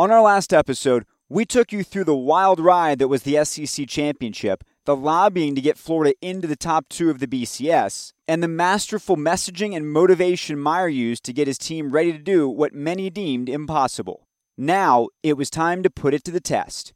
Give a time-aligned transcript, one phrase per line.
[0.00, 3.88] On our last episode, we took you through the wild ride that was the SEC
[3.88, 8.46] Championship, the lobbying to get Florida into the top two of the BCS, and the
[8.46, 13.10] masterful messaging and motivation Meyer used to get his team ready to do what many
[13.10, 14.28] deemed impossible.
[14.56, 16.92] Now, it was time to put it to the test.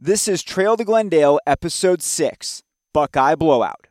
[0.00, 2.62] This is Trail to Glendale, Episode 6
[2.94, 3.88] Buckeye Blowout.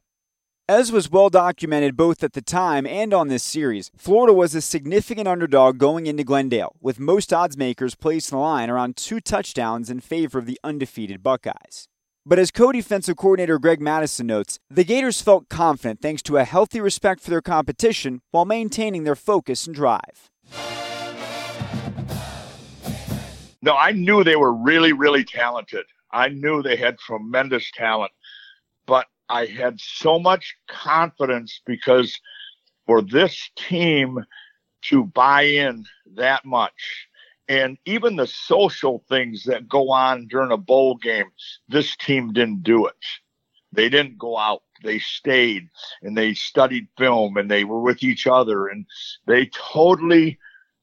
[0.68, 4.62] As was well documented both at the time and on this series, Florida was a
[4.62, 9.92] significant underdog going into Glendale, with most odds makers placing the line around two touchdowns
[9.92, 11.88] in favor of the undefeated Buckeyes.
[12.26, 16.44] But as co defensive coordinator Greg Mattison notes, the Gators felt confident thanks to a
[16.44, 20.32] healthy respect for their competition while maintaining their focus and drive.
[23.62, 25.86] No, I knew they were really, really talented.
[26.12, 28.14] I knew they had tremendous talent.
[29.30, 32.20] I had so much confidence because
[32.86, 34.24] for this team
[34.84, 37.08] to buy in that much
[37.48, 41.32] and even the social things that go on during a bowl game,
[41.68, 42.96] this team didn't do it.
[43.72, 44.64] They didn't go out.
[44.84, 45.70] They stayed
[46.02, 48.86] and they studied film and they were with each other and
[49.26, 50.40] they totally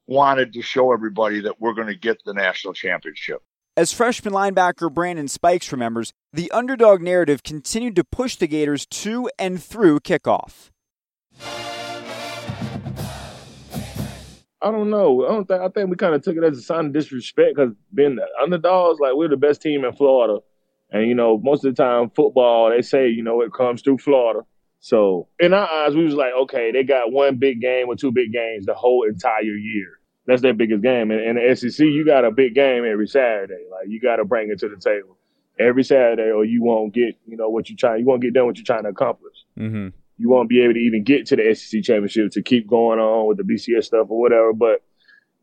[0.07, 3.41] wanted to show everybody that we're going to get the national championship.
[3.75, 9.31] As freshman linebacker Brandon Spikes remembers, the underdog narrative continued to push the Gators to
[9.39, 10.69] and through kickoff.
[14.61, 15.25] I don't know.
[15.25, 15.59] I don't think.
[15.59, 18.27] I think we kind of took it as a sign of disrespect because being the
[18.39, 20.37] underdogs, like we're the best team in Florida,
[20.91, 23.97] and you know most of the time football they say you know it comes through
[23.97, 24.41] Florida.
[24.81, 28.11] So in our eyes, we was like, okay, they got one big game or two
[28.11, 29.97] big games the whole entire year.
[30.25, 31.11] That's their biggest game.
[31.11, 33.65] And in the SEC, you got a big game every Saturday.
[33.69, 35.17] Like you got to bring it to the table
[35.59, 37.97] every Saturday, or you won't get you know what you try.
[37.97, 39.35] You won't get done what you're trying to accomplish.
[39.57, 39.89] Mm-hmm.
[40.17, 43.27] You won't be able to even get to the SEC championship to keep going on
[43.27, 44.53] with the BCS stuff or whatever.
[44.53, 44.81] But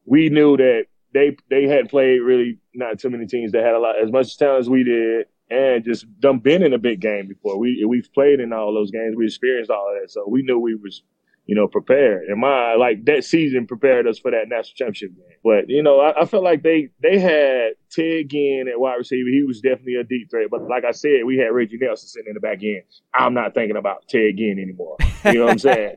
[0.06, 3.78] we knew that they they had played really not too many teams that had a
[3.78, 7.28] lot as much talent as we did, and just done been in a big game
[7.28, 7.58] before.
[7.58, 9.16] We we've played in all those games.
[9.16, 11.02] We experienced all of that, so we knew we was
[11.50, 12.28] you know, prepared.
[12.28, 15.36] And my like that season prepared us for that national championship game.
[15.42, 19.28] But you know, I, I felt like they they had Ted Ginn at wide receiver.
[19.28, 20.46] He was definitely a deep threat.
[20.48, 22.84] But like I said, we had Reggie Nelson sitting in the back end.
[23.12, 24.96] I'm not thinking about Ted Ginn anymore.
[25.24, 25.96] You know what I'm saying?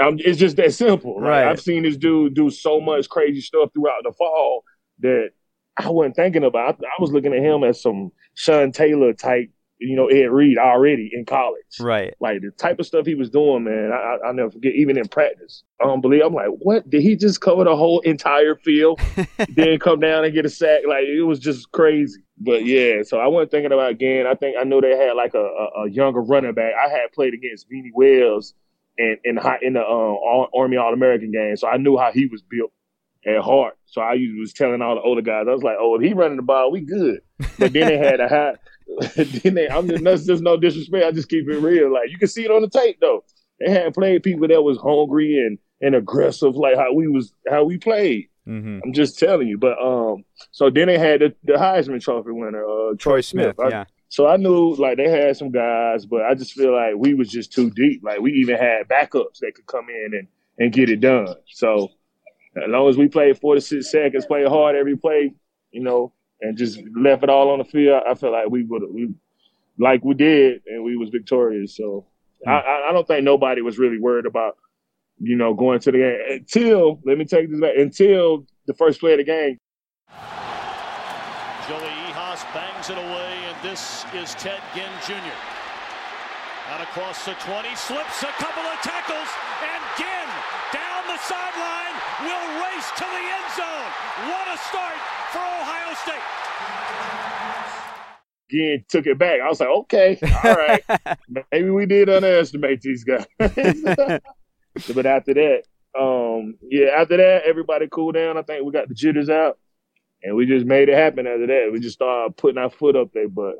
[0.00, 1.20] I'm, it's just that simple.
[1.20, 1.46] Right?
[1.46, 4.64] I've seen this dude do so much crazy stuff throughout the fall
[5.00, 5.32] that
[5.76, 6.80] I wasn't thinking about.
[6.82, 9.50] I was looking at him as some Sean Taylor type
[9.80, 11.62] you know, Ed Reed already in college.
[11.80, 12.14] Right.
[12.20, 15.06] Like the type of stuff he was doing, man, I, I, never forget, even in
[15.06, 15.62] practice.
[15.82, 16.28] Unbelievable.
[16.28, 16.90] I'm like, what?
[16.90, 19.00] Did he just cover the whole entire field?
[19.54, 20.80] then come down and get a sack?
[20.88, 22.20] Like, it was just crazy.
[22.38, 24.26] But yeah, so I wasn't thinking about again.
[24.26, 26.72] I think I know they had like a, a, a younger running back.
[26.74, 28.54] I had played against Beanie Wells
[28.96, 32.26] in in the, in the um, Army All American game, so I knew how he
[32.26, 32.72] was built
[33.26, 33.76] at heart.
[33.86, 36.36] So I was telling all the older guys, I was like, oh, if he running
[36.36, 37.20] the ball, we good.
[37.58, 38.54] But then they had a high.
[39.16, 41.04] then they, I'm just that's just no disrespect.
[41.04, 41.92] I just keep it real.
[41.92, 43.24] Like you can see it on the tape though.
[43.60, 47.64] They had played people that was hungry and and aggressive, like how we was how
[47.64, 48.28] we played.
[48.46, 48.80] Mm-hmm.
[48.84, 49.58] I'm just telling you.
[49.58, 53.56] But um, so then they had the, the Heisman Trophy winner, uh, Troy, Smith.
[53.56, 53.70] Smith.
[53.70, 53.84] yeah.
[54.08, 57.28] so I knew like they had some guys, but I just feel like we was
[57.28, 58.02] just too deep.
[58.02, 60.28] Like we even had backups that could come in and
[60.58, 61.34] and get it done.
[61.52, 61.90] So
[62.56, 65.32] as long as we played four to six seconds, play hard every play,
[65.70, 68.82] you know, and just left it all on the field, I feel like we would
[68.92, 69.14] we
[69.78, 71.76] like we did, and we was victorious.
[71.76, 72.06] So
[72.46, 72.50] mm.
[72.50, 74.56] I, I don't think nobody was really worried about
[75.18, 79.00] you know going to the game until let me take this back until the first
[79.00, 79.58] play of the game.
[81.68, 85.36] Joey Ijjas bangs it away, and this is Ted Ginn Jr.
[86.70, 89.28] Out across the 20, slips a couple of tackles,
[89.64, 90.28] and Ginn
[90.72, 91.87] down the sideline will
[92.78, 93.90] race to the end zone.
[94.30, 94.94] What a start
[95.32, 96.22] for Ohio State.
[98.50, 99.40] Ginn took it back.
[99.40, 101.18] I was like, okay, all right.
[101.52, 103.26] Maybe we did underestimate these guys.
[103.38, 105.62] but after that,
[105.98, 108.38] um, yeah, after that, everybody cooled down.
[108.38, 109.58] I think we got the jitters out,
[110.22, 111.70] and we just made it happen after that.
[111.72, 113.56] We just started putting our foot up there, but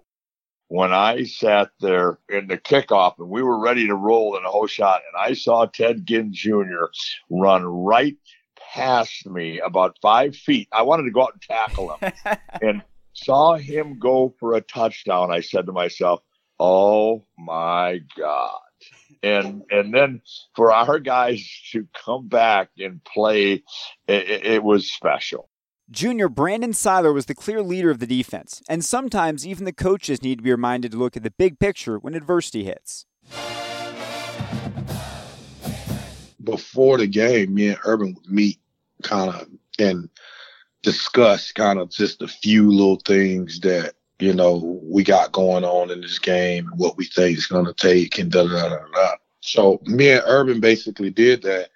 [0.69, 4.49] when I sat there in the kickoff and we were ready to roll in a
[4.49, 6.85] whole shot, and I saw Ted Ginn Jr.
[7.31, 8.17] run right
[8.73, 10.69] past me about five feet.
[10.73, 12.13] I wanted to go out and tackle him.
[12.63, 12.83] and
[13.13, 16.21] saw him go for a touchdown, I said to myself,
[16.59, 18.61] "Oh my God."
[19.23, 20.23] And and then
[20.55, 23.65] for our guys to come back and play,
[24.07, 25.49] it, it was special.
[25.91, 30.23] Junior Brandon Siler was the clear leader of the defense, and sometimes even the coaches
[30.23, 33.07] need to be reminded to look at the big picture when adversity hits.
[36.51, 38.59] Before the game, me and Urban would meet
[39.03, 39.49] kind of
[39.79, 40.09] and
[40.83, 45.91] discuss kind of just a few little things that you know we got going on
[45.91, 48.79] in this game and what we think is going to take and da da da
[48.95, 49.11] da.
[49.41, 51.69] So me and Urban basically did that,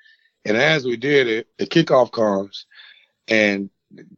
[0.46, 2.64] and as we did it, the kickoff comes,
[3.28, 3.68] and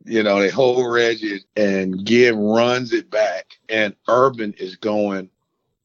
[0.04, 5.30] you know they hold Reggie and Ginn runs it back, and Urban is going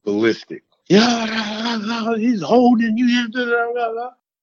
[0.04, 0.64] ballistic.
[0.88, 3.30] Yeah, he's holding you.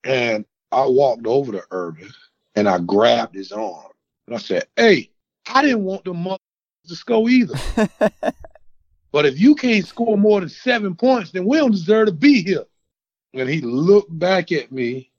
[0.06, 2.10] And I walked over to Urban
[2.54, 3.90] and I grabbed his arm
[4.26, 5.10] and I said, Hey,
[5.48, 6.38] I didn't want the mother
[6.88, 7.58] to score either.
[9.12, 12.42] but if you can't score more than seven points, then we don't deserve to be
[12.42, 12.64] here.
[13.34, 15.10] And he looked back at me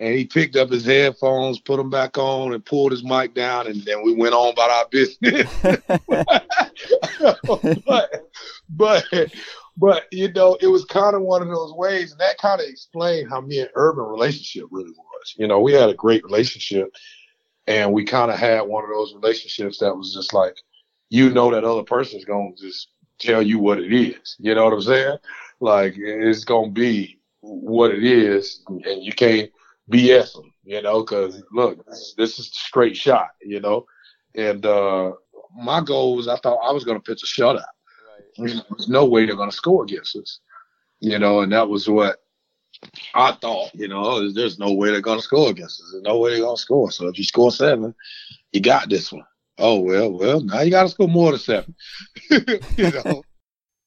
[0.00, 3.66] and he picked up his headphones, put them back on, and pulled his mic down,
[3.66, 5.46] and then we went on about our business.
[7.86, 8.30] but,
[8.70, 9.04] but,
[9.80, 12.66] but you know, it was kind of one of those ways, and that kind of
[12.68, 15.34] explained how me and Urban relationship really was.
[15.38, 16.94] You know, we had a great relationship,
[17.66, 20.54] and we kind of had one of those relationships that was just like,
[21.08, 22.88] you know, that other person's gonna just
[23.18, 24.36] tell you what it is.
[24.38, 25.16] You know what I'm saying?
[25.60, 29.50] Like it's gonna be what it is, and you can't
[29.90, 30.52] BS them.
[30.62, 33.28] You know, because look, this, is the straight shot.
[33.40, 33.86] You know,
[34.34, 35.12] and uh
[35.56, 37.64] my goal was I thought I was gonna pitch a shutout.
[38.36, 40.40] There's no way they're gonna score against us.
[41.00, 42.20] You know, and that was what
[43.14, 45.88] I thought, you know, oh, there's no way they're going to score against us.
[45.92, 46.90] There's no way they're going to score.
[46.90, 47.94] So if you score seven,
[48.52, 49.24] you got this one.
[49.58, 51.74] Oh, well, well, now you got to score more than seven.
[52.76, 53.22] you know?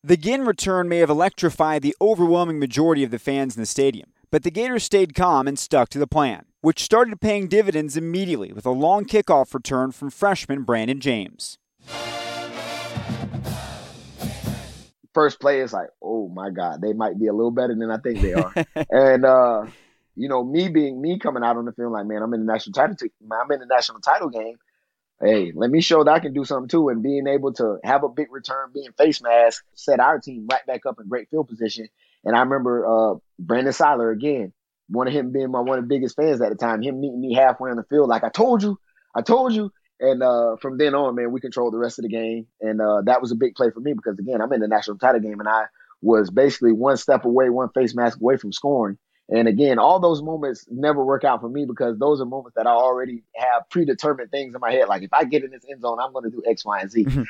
[0.06, 4.09] The Ginn return may have electrified the overwhelming majority of the fans in the stadium,
[4.31, 8.51] but the Gators stayed calm and stuck to the plan, which started paying dividends immediately
[8.51, 11.57] with a long kickoff return from freshman Brandon James.
[15.13, 17.98] First play is like, oh my God, they might be a little better than I
[17.98, 18.54] think they are.
[18.89, 19.65] and uh,
[20.15, 22.51] you know, me being me coming out on the field like, man, I'm in the
[22.51, 22.95] national title.
[22.95, 24.57] T- I'm in the national title game.
[25.21, 26.89] Hey, let me show that I can do something too.
[26.89, 30.65] And being able to have a big return, being face mask, set our team right
[30.65, 31.88] back up in great field position.
[32.25, 34.54] And I remember uh, Brandon Siler again,
[34.89, 37.21] one of him being my one of the biggest fans at the time, him meeting
[37.21, 38.77] me halfway on the field, like I told you,
[39.16, 39.71] I told you.
[40.04, 43.04] And uh, from then on, man, we controlled the rest of the game, and uh,
[43.06, 45.40] that was a big play for me because again, I'm in the national title game,
[45.40, 45.64] and I
[46.02, 48.98] was basically one step away, one face mask away from scoring.
[49.30, 52.68] And again, all those moments never work out for me because those are moments that
[52.68, 54.90] I already have predetermined things in my head.
[54.90, 56.92] Like if I get in this end zone, I'm going to do X, Y, and
[56.92, 57.06] Z.
[57.06, 57.24] Mm-hmm.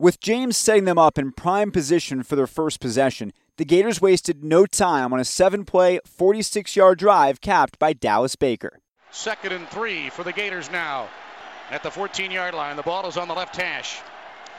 [0.00, 4.42] With James setting them up in prime position for their first possession, the Gators wasted
[4.42, 8.80] no time on a seven play, 46 yard drive capped by Dallas Baker.
[9.12, 11.08] Second and three for the Gators now
[11.70, 12.76] at the 14 yard line.
[12.76, 14.00] The ball is on the left hash.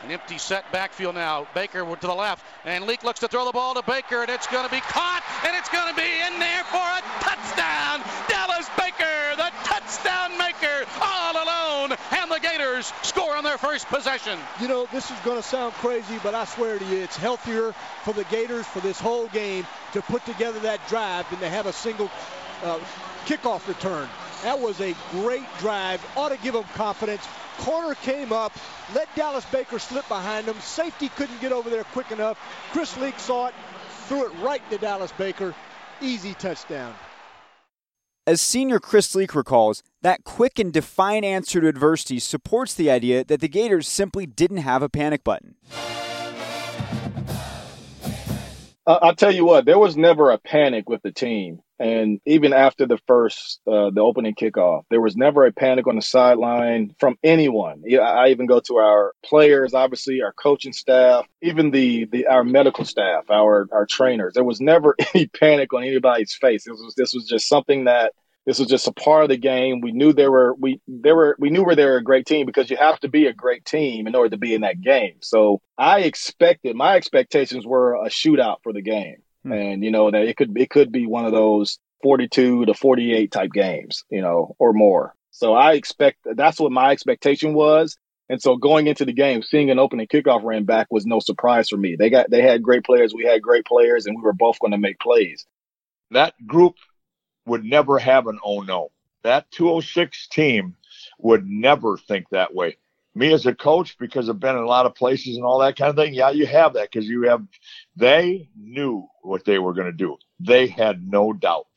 [0.03, 1.47] An empty set backfield now.
[1.53, 2.43] Baker to the left.
[2.65, 5.21] And Leak looks to throw the ball to Baker, and it's going to be caught,
[5.45, 8.01] and it's going to be in there for a touchdown.
[8.27, 11.97] Dallas Baker, the touchdown maker, all alone.
[12.17, 14.39] And the Gators score on their first possession.
[14.59, 17.74] You know, this is going to sound crazy, but I swear to you, it's healthier
[18.03, 21.67] for the Gators for this whole game to put together that drive than to have
[21.67, 22.09] a single
[22.63, 22.79] uh,
[23.25, 24.09] kickoff return.
[24.43, 26.03] That was a great drive.
[26.15, 27.27] Ought to give them confidence.
[27.60, 28.53] Corner came up,
[28.95, 30.60] let Dallas Baker slip behind him.
[30.62, 32.39] Safety couldn't get over there quick enough.
[32.71, 33.53] Chris Leak saw it,
[34.07, 35.53] threw it right to Dallas Baker.
[36.01, 36.93] Easy touchdown.
[38.25, 43.24] As senior Chris Leak recalls, that quick and defiant answer to adversity supports the idea
[43.24, 45.55] that the Gators simply didn't have a panic button.
[48.88, 51.62] Uh, I'll tell you what, there was never a panic with the team.
[51.81, 55.95] And even after the first, uh, the opening kickoff, there was never a panic on
[55.95, 57.81] the sideline from anyone.
[58.00, 62.85] I even go to our players, obviously, our coaching staff, even the, the our medical
[62.85, 64.35] staff, our our trainers.
[64.35, 66.65] There was never any panic on anybody's face.
[66.65, 68.13] This was this was just something that
[68.45, 69.81] this was just a part of the game.
[69.81, 72.69] We knew there were we there were we knew they were a great team because
[72.69, 75.15] you have to be a great team in order to be in that game.
[75.21, 79.51] So I expected my expectations were a shootout for the game, hmm.
[79.51, 82.74] and you know that it could it could be one of those forty two to
[82.74, 85.13] forty eight type games, you know, or more.
[85.31, 87.98] So I expect that's what my expectation was.
[88.29, 91.67] And so going into the game, seeing an opening kickoff ran back was no surprise
[91.67, 91.98] for me.
[91.98, 94.71] They got they had great players, we had great players, and we were both going
[94.71, 95.45] to make plays.
[96.12, 96.75] That group
[97.45, 98.91] would never have an oh no.
[99.24, 100.75] That 206 team
[101.19, 102.77] would never think that way.
[103.13, 105.75] Me as a coach, because I've been in a lot of places and all that
[105.75, 107.46] kind of thing, yeah, you have that because you have,
[107.96, 110.18] they knew what they were going to do.
[110.39, 111.68] They had no doubt.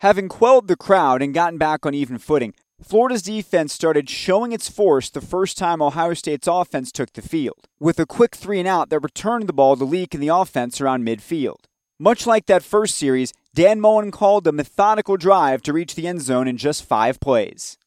[0.00, 4.68] Having quelled the crowd and gotten back on even footing, Florida's defense started showing its
[4.68, 8.66] force the first time Ohio State's offense took the field, with a quick three and
[8.66, 11.66] out that returned the ball to Leak in the offense around midfield.
[12.00, 16.22] Much like that first series, Dan Mullen called a methodical drive to reach the end
[16.22, 17.78] zone in just five plays.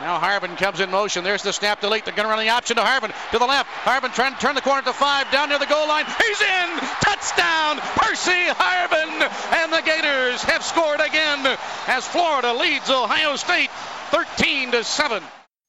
[0.00, 1.24] Now Harvin comes in motion.
[1.24, 2.04] There's the snap delete.
[2.04, 3.68] They're going to run the option to Harvin to the left.
[3.82, 6.04] Harvin trying to turn the corner to five down near the goal line.
[6.06, 6.78] He's in.
[7.02, 7.78] Touchdown.
[7.96, 9.28] Percy Harvin.
[9.58, 13.70] And the Gators have scored again as Florida leads Ohio State
[14.10, 15.22] 13 to 7.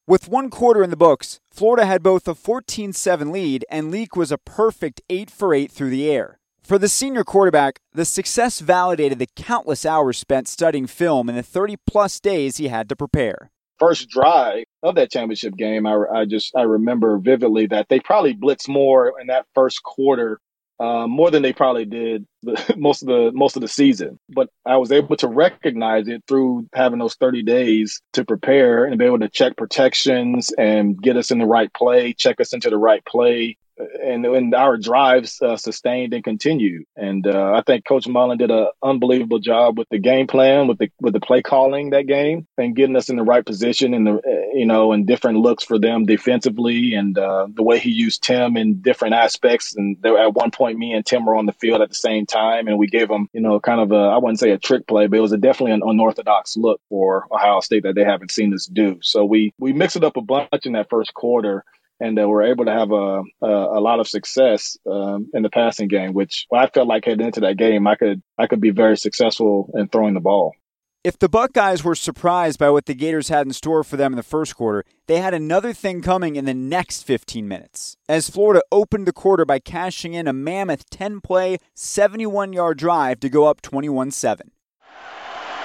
[0.06, 4.14] With one quarter in the books, Florida had both a 14 7 lead, and Leak
[4.14, 6.38] was a perfect 8 for 8 through the air.
[6.62, 11.42] For the senior quarterback, the success validated the countless hours spent studying film in the
[11.42, 16.24] 30 plus days he had to prepare first drive of that championship game, I, I
[16.26, 20.38] just I remember vividly that they probably blitzed more in that first quarter,
[20.78, 24.20] uh, more than they probably did the, most of the most of the season.
[24.28, 28.98] But I was able to recognize it through having those 30 days to prepare and
[28.98, 32.70] be able to check protections and get us in the right play, check us into
[32.70, 33.56] the right play,
[34.02, 36.84] and, and our drives uh, sustained and continued.
[36.96, 40.78] And uh, I think Coach Mullen did an unbelievable job with the game plan, with
[40.78, 44.06] the with the play calling that game, and getting us in the right position and
[44.06, 47.90] the uh, you know and different looks for them defensively, and uh, the way he
[47.90, 49.74] used Tim in different aspects.
[49.74, 52.26] And there, at one point, me and Tim were on the field at the same
[52.26, 54.86] time, and we gave them you know kind of a I wouldn't say a trick
[54.86, 58.30] play, but it was a definitely an unorthodox look for Ohio State that they haven't
[58.30, 58.98] seen us do.
[59.02, 61.64] So we we mixed it up a bunch in that first quarter
[62.00, 65.50] and uh, we're able to have a, a, a lot of success um, in the
[65.50, 68.70] passing game, which I felt like heading into that game, I could I could be
[68.70, 70.54] very successful in throwing the ball.
[71.02, 74.18] If the Buckeyes were surprised by what the Gators had in store for them in
[74.18, 77.96] the first quarter, they had another thing coming in the next 15 minutes.
[78.06, 83.20] As Florida opened the quarter by cashing in a mammoth 10 play, 71 yard drive
[83.20, 84.50] to go up 21 7.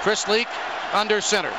[0.01, 0.47] Chris Leak
[0.93, 1.51] under center.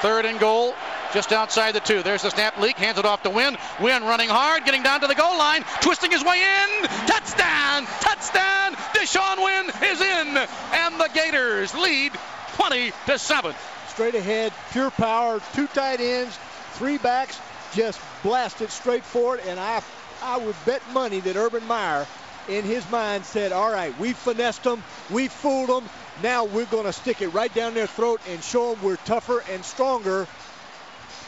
[0.00, 0.74] Third and goal
[1.12, 2.02] just outside the two.
[2.02, 2.58] There's the snap.
[2.58, 3.56] Leak hands it off to Wynn.
[3.80, 6.86] Wynn running hard, getting down to the goal line, twisting his way in.
[7.06, 7.86] Touchdown!
[8.00, 8.74] Touchdown!
[8.94, 10.36] DeShawn Wynn is in,
[10.72, 12.12] and the Gators lead
[12.54, 13.54] 20 to seven.
[13.88, 16.38] Straight ahead, pure power, two tight ends,
[16.72, 17.40] three backs,
[17.74, 19.82] just blasted straight forward, and I,
[20.22, 22.06] I would bet money that Urban Meyer
[22.48, 25.88] in his mind said, all right, we finessed them, we fooled them,
[26.22, 29.44] now we're going to stick it right down their throat and show them we're tougher
[29.50, 30.26] and stronger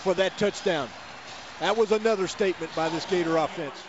[0.00, 0.88] for that touchdown.
[1.60, 3.82] That was another statement by this Gator offense.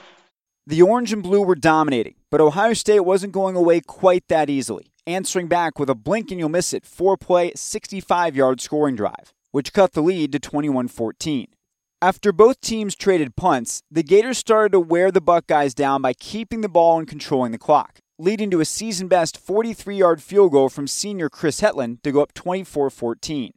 [0.67, 4.91] The orange and blue were dominating, but Ohio State wasn't going away quite that easily,
[5.07, 9.33] answering back with a blink and you'll miss it four play, 65 yard scoring drive,
[9.51, 11.47] which cut the lead to 21 14.
[12.03, 16.61] After both teams traded punts, the Gators started to wear the Buckeyes down by keeping
[16.61, 20.69] the ball and controlling the clock, leading to a season best 43 yard field goal
[20.69, 23.53] from senior Chris Hetland to go up 24 14.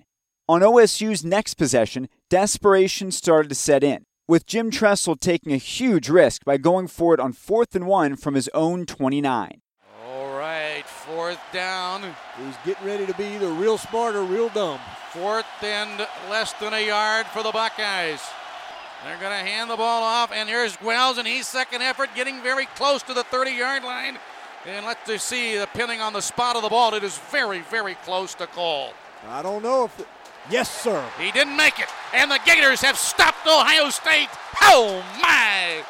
[0.46, 6.08] On OSU's next possession, desperation started to set in, with Jim Tressel taking a huge
[6.08, 9.60] risk by going for it on fourth and one from his own 29.
[10.04, 12.02] All right, fourth down.
[12.44, 14.80] He's getting ready to be either real smart or real dumb.
[15.12, 18.20] Fourth and less than a yard for the Buckeyes.
[19.04, 22.42] They're going to hand the ball off, and here's Wells, and he's second effort, getting
[22.42, 24.18] very close to the 30 yard line.
[24.66, 26.94] And let's see the pinning on the spot of the ball.
[26.94, 28.92] It is very, very close to call.
[29.28, 30.04] I don't know if
[30.50, 31.04] Yes, sir.
[31.18, 31.88] He didn't make it.
[32.12, 34.28] And the Gators have stopped Ohio State.
[34.62, 35.82] Oh, my.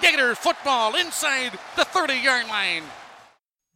[0.00, 2.84] Gator football inside the 30 yard line.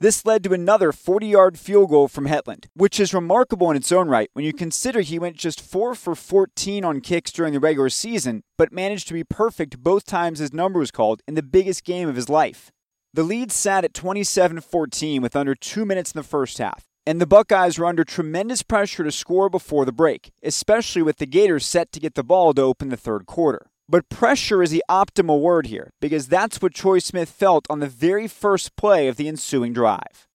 [0.03, 3.93] This led to another 40 yard field goal from Hetland, which is remarkable in its
[3.93, 7.61] own right when you consider he went just 4 for 14 on kicks during the
[7.61, 11.43] regular season, but managed to be perfect both times his number was called in the
[11.43, 12.73] biggest game of his life.
[13.15, 17.21] The lead sat at 27 14 with under two minutes in the first half, and
[17.21, 21.67] the Buckeyes were under tremendous pressure to score before the break, especially with the Gators
[21.67, 23.67] set to get the ball to open the third quarter.
[23.89, 27.89] But pressure is the optimal word here, because that's what Troy Smith felt on the
[27.89, 30.29] very first play of the ensuing drive.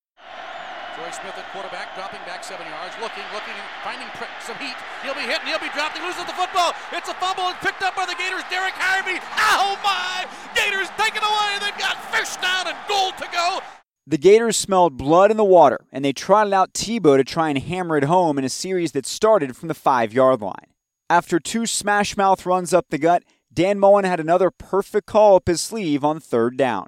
[0.94, 4.06] Troy Smith at quarterback, dropping back seven yards, looking, looking, finding
[4.42, 4.76] some heat.
[5.02, 5.96] He'll be hit and he'll be dropped.
[5.96, 6.74] He loses the football.
[6.92, 8.42] It's a fumble and picked up by the Gators.
[8.50, 9.22] Derrick Harvey.
[9.38, 10.26] Oh my!
[10.58, 11.62] Gators taken away.
[11.62, 13.62] They've got first down and goal to go.
[14.08, 17.58] The Gators smelled blood in the water, and they trotted out Tebow to try and
[17.58, 20.72] hammer it home in a series that started from the five yard line.
[21.10, 23.22] After two smash mouth runs up the gut,
[23.52, 26.86] Dan Mullen had another perfect call up his sleeve on third down.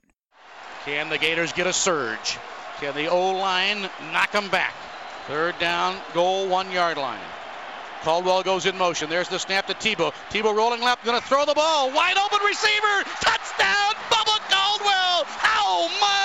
[0.86, 2.38] Can the Gators get a surge?
[2.78, 3.82] Can the O line
[4.14, 4.72] knock them back?
[5.26, 7.20] Third down, goal, one yard line.
[8.00, 9.10] Caldwell goes in motion.
[9.10, 10.14] There's the snap to Tebow.
[10.30, 11.92] Tebow rolling left, going to throw the ball.
[11.92, 13.04] Wide open receiver.
[13.20, 15.26] Touchdown, Bubba Caldwell.
[15.44, 16.19] Oh my!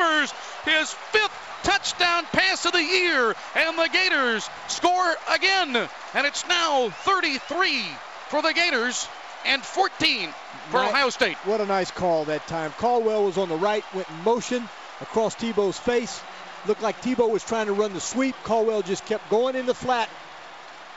[0.00, 0.28] Tim
[0.64, 5.76] his fifth touchdown pass of the year, and the Gators score again.
[6.14, 7.82] And it's now 33
[8.28, 9.08] for the Gators
[9.44, 10.32] and 14
[10.70, 11.36] for Ohio State.
[11.44, 12.72] What a nice call that time.
[12.78, 14.68] Caldwell was on the right, went in motion
[15.00, 16.22] across Tebow's face.
[16.66, 18.36] Looked like Tebow was trying to run the sweep.
[18.44, 20.08] Caldwell just kept going in the flat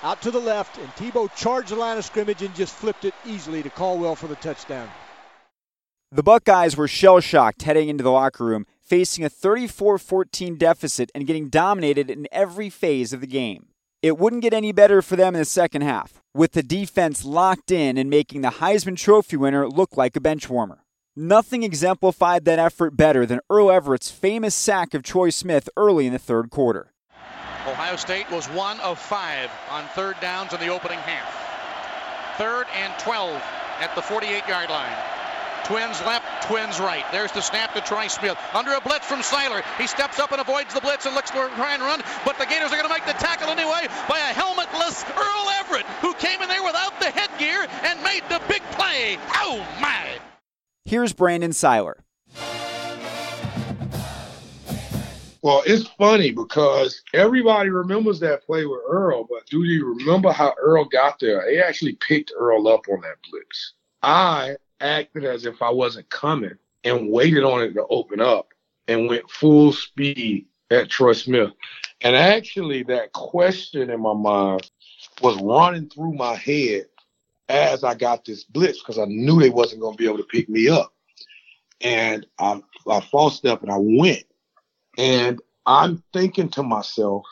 [0.01, 3.13] out to the left, and Tebow charged the line of scrimmage and just flipped it
[3.25, 4.89] easily to Caldwell for the touchdown.
[6.11, 11.11] The Buckeyes were shell shocked heading into the locker room, facing a 34 14 deficit
[11.15, 13.65] and getting dominated in every phase of the game.
[14.03, 17.71] It wouldn't get any better for them in the second half, with the defense locked
[17.71, 20.83] in and making the Heisman Trophy winner look like a bench warmer.
[21.15, 26.13] Nothing exemplified that effort better than Earl Everett's famous sack of Troy Smith early in
[26.13, 26.93] the third quarter.
[27.67, 32.37] Ohio State was one of five on third downs in the opening half.
[32.37, 33.41] Third and 12
[33.79, 35.12] at the 48 yard line.
[35.65, 37.05] Twins left, twins right.
[37.11, 38.37] There's the snap to Troy Smith.
[38.53, 39.63] Under a blitz from Siler.
[39.77, 42.45] He steps up and avoids the blitz and looks to try and run, but the
[42.45, 46.41] Gators are going to make the tackle anyway by a helmetless Earl Everett, who came
[46.41, 49.17] in there without the headgear and made the big play.
[49.35, 50.19] Oh, my!
[50.85, 51.95] Here's Brandon Siler.
[55.41, 60.53] Well, it's funny because everybody remembers that play with Earl, but do you remember how
[60.61, 61.43] Earl got there?
[61.45, 63.73] They actually picked Earl up on that blitz.
[64.01, 68.49] I acted as if I wasn't coming and waited on it to open up
[68.87, 71.51] and went full speed at Troy Smith.
[72.01, 74.69] And actually, that question in my mind
[75.21, 76.85] was running through my head
[77.49, 80.23] as I got this blitz because I knew they wasn't going to be able to
[80.23, 80.93] pick me up.
[81.81, 84.25] And I, I false step and I went.
[84.97, 87.25] And I'm thinking to myself,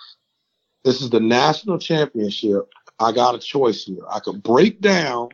[0.83, 2.69] this is the national championship.
[2.99, 4.03] I got a choice here.
[4.09, 5.29] I could break down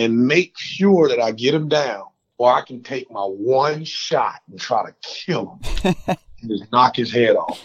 [0.00, 2.04] and make sure that I get him down,
[2.38, 6.96] or I can take my one shot and try to kill him and just knock
[6.96, 7.60] his head off.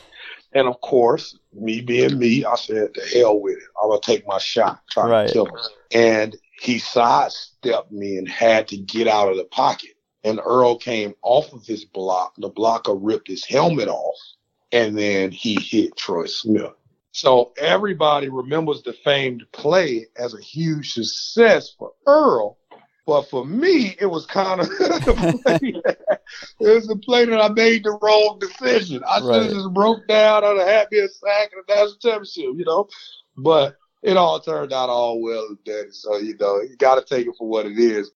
[0.51, 3.63] And of course, me being me, I said, the hell with it.
[3.81, 5.27] I'm to take my shot, try right.
[5.27, 5.55] to kill him.
[5.93, 9.91] And he sidestepped me and had to get out of the pocket.
[10.25, 12.33] And Earl came off of his block.
[12.37, 14.17] The blocker ripped his helmet off,
[14.73, 16.73] and then he hit Troy Smith.
[17.15, 22.57] So everybody remembers the famed play as a huge success for Earl.
[23.07, 25.95] But for me, it was kind of it
[26.59, 29.01] was a play that I made the wrong decision.
[29.07, 32.65] I should have just broke down on a happy sack and a national championship, you
[32.65, 32.89] know.
[33.37, 35.93] But it all turned out all well and.
[35.93, 38.11] So, you know, you got to take it for what it is.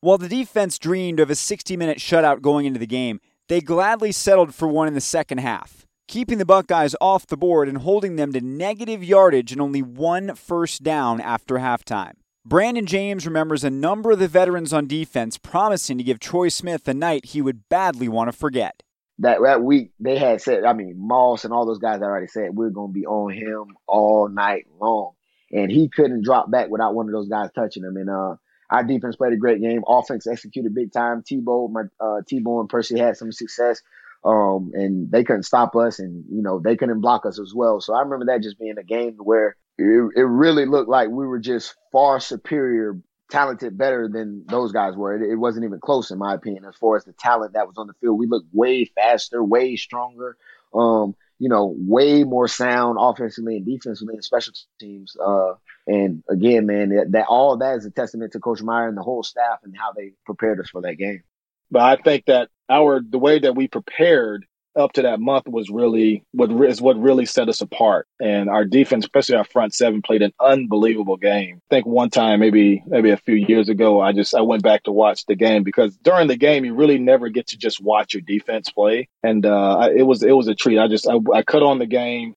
[0.00, 4.10] While the defense dreamed of a 60 minute shutout going into the game, they gladly
[4.10, 8.16] settled for one in the second half, keeping the Buckeyes off the board and holding
[8.16, 12.14] them to negative yardage and only one first down after halftime.
[12.44, 16.88] Brandon James remembers a number of the veterans on defense promising to give Troy Smith
[16.88, 18.82] a night he would badly want to forget.
[19.20, 22.56] That, that week, they had said, I mean, Moss and all those guys already said,
[22.56, 25.12] we're going to be on him all night long
[25.52, 27.96] and he couldn't drop back without one of those guys touching him.
[27.96, 28.34] And uh,
[28.70, 29.82] our defense played a great game.
[29.86, 31.22] Offense executed big time.
[31.22, 33.80] Tebow, my uh, Tebow and Percy had some success,
[34.24, 37.80] um, and they couldn't stop us, and you know they couldn't block us as well.
[37.80, 41.26] So I remember that just being a game where it, it really looked like we
[41.26, 42.98] were just far superior,
[43.30, 45.16] talented, better than those guys were.
[45.16, 47.78] It, it wasn't even close in my opinion as far as the talent that was
[47.78, 48.18] on the field.
[48.18, 50.36] We looked way faster, way stronger.
[50.74, 55.16] Um, you know, way more sound offensively and defensively and special teams.
[55.16, 55.54] Uh,
[55.86, 59.02] and again, man, that, that all that is a testament to Coach Meyer and the
[59.02, 61.22] whole staff and how they prepared us for that game.
[61.70, 65.68] But I think that our the way that we prepared up to that month was
[65.68, 68.06] really what is what really set us apart.
[68.20, 71.60] And our defense, especially our front seven, played an unbelievable game.
[71.70, 74.84] I think one time, maybe maybe a few years ago, I just I went back
[74.84, 78.14] to watch the game because during the game you really never get to just watch
[78.14, 80.78] your defense play, and uh, it was it was a treat.
[80.78, 82.34] I just I, I cut on the game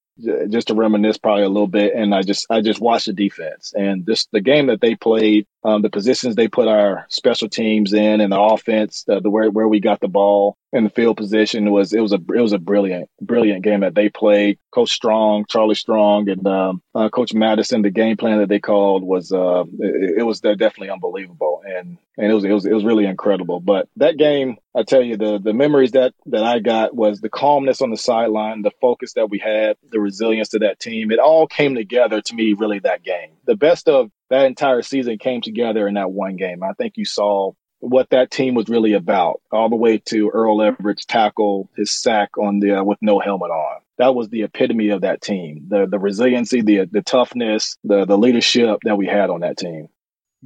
[0.48, 3.72] just to reminisce probably a little bit and i just i just watched the defense
[3.76, 7.92] and this the game that they played um, the positions they put our special teams
[7.92, 11.16] in and the offense the, the where, where we got the ball and the field
[11.16, 14.90] position was it was a it was a brilliant brilliant game that they played coach
[14.90, 19.32] strong charlie strong and um, uh, coach mattison the game plan that they called was
[19.32, 23.06] uh, it, it was definitely unbelievable and and it was it was it was really
[23.06, 27.20] incredible but that game I tell you, the the memories that that I got was
[27.20, 31.12] the calmness on the sideline, the focus that we had, the resilience to that team.
[31.12, 33.30] It all came together to me really that game.
[33.46, 36.62] The best of that entire season came together in that one game.
[36.62, 40.62] I think you saw what that team was really about, all the way to Earl
[40.62, 43.80] Everett's tackle, his sack on the uh, with no helmet on.
[43.98, 45.66] that was the epitome of that team.
[45.68, 49.88] The the resiliency, the the toughness, the the leadership that we had on that team.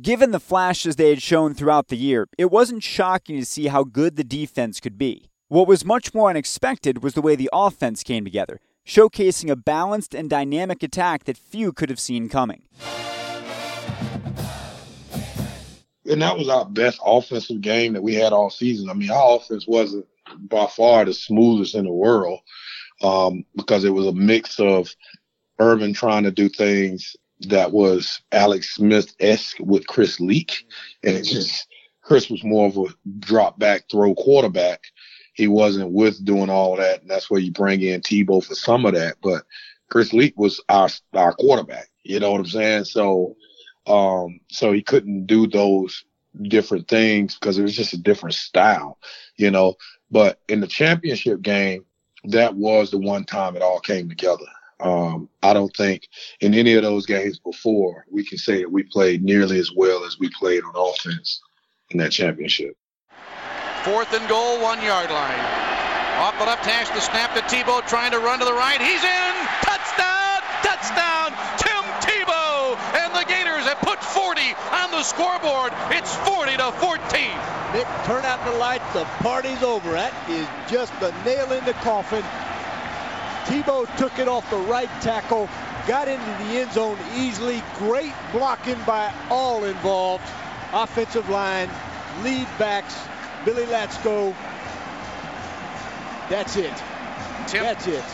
[0.01, 3.85] Given the flashes they had shown throughout the year, it wasn't shocking to see how
[3.85, 5.31] good the defense could be.
[5.49, 10.15] What was much more unexpected was the way the offense came together, showcasing a balanced
[10.15, 12.63] and dynamic attack that few could have seen coming.
[16.11, 18.89] And that was our best offensive game that we had all season.
[18.89, 20.07] I mean, our offense wasn't
[20.49, 22.41] by far the smoothest in the world
[23.03, 24.89] um, because it was a mix of
[25.59, 30.67] Urban trying to do things that was Alex Smith esque with Chris Leak,
[31.05, 31.67] and it just
[32.03, 32.87] Chris was more of a
[33.21, 34.81] drop back throw quarterback.
[35.39, 38.85] He wasn't with doing all that, and that's where you bring in Tebow for some
[38.85, 39.19] of that.
[39.23, 39.45] But
[39.89, 41.87] Chris Leak was our our quarterback.
[42.03, 42.85] You know what I'm saying?
[42.87, 43.37] So,
[43.87, 46.05] um, so he couldn't do those
[46.43, 48.99] different things because it was just a different style,
[49.37, 49.77] you know.
[50.11, 51.85] But in the championship game,
[52.25, 54.47] that was the one time it all came together.
[54.81, 56.09] Um, I don't think
[56.41, 60.05] in any of those games before we can say that we played nearly as well
[60.05, 61.41] as we played on offense
[61.91, 62.77] in that championship.
[63.89, 65.41] Fourth and goal, one yard line.
[66.21, 68.77] Off the left hash, the snap to Tebow trying to run to the right.
[68.77, 69.35] He's in!
[69.65, 70.45] Touchdown!
[70.61, 71.33] Touchdown!
[71.57, 72.77] Tim Tebow!
[73.01, 75.73] And the Gators have put 40 on the scoreboard.
[75.89, 77.01] It's 40 to 14.
[77.73, 78.85] Nick, turn out the lights.
[78.93, 79.93] The party's over.
[79.93, 82.23] That is just the nail in the coffin.
[83.49, 85.49] Tebow took it off the right tackle,
[85.87, 87.63] got into the end zone easily.
[87.79, 90.29] Great blocking by all involved.
[90.75, 91.71] Offensive line,
[92.23, 92.95] lead backs,
[93.49, 94.35] Billy Latsko.
[96.29, 96.75] That's it.
[97.47, 97.63] Tim.
[97.63, 98.05] That's it.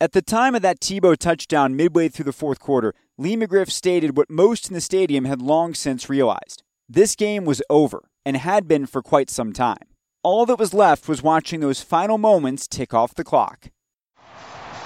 [0.00, 4.16] At the time of that Tebow touchdown midway through the fourth quarter, Lee McGriff stated
[4.16, 6.62] what most in the stadium had long since realized.
[6.88, 9.84] This game was over, and had been for quite some time.
[10.22, 13.68] All that was left was watching those final moments tick off the clock.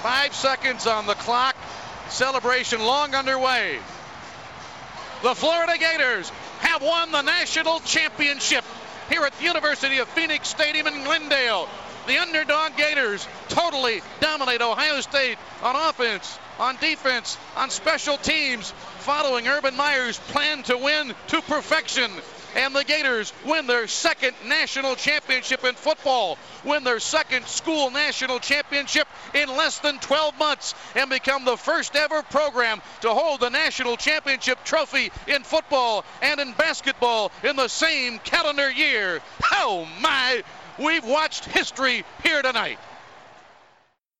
[0.01, 1.55] Five seconds on the clock.
[2.09, 3.79] Celebration long underway.
[5.21, 8.63] The Florida Gators have won the national championship
[9.09, 11.67] here at the University of Phoenix Stadium in Glendale.
[12.07, 19.47] The underdog Gators totally dominate Ohio State on offense, on defense, on special teams, following
[19.47, 22.11] Urban Meyer's plan to win to perfection
[22.55, 28.39] and the Gators win their second national championship in football, win their second school national
[28.39, 33.49] championship in less than 12 months, and become the first ever program to hold the
[33.49, 39.21] national championship trophy in football and in basketball in the same calendar year.
[39.51, 40.43] Oh my!
[40.79, 42.79] We've watched history here tonight.